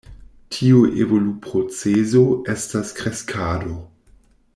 Tiu 0.53 0.79
evoluprocezo 1.03 2.23
estas 2.55 2.95
kreskado. 3.01 3.77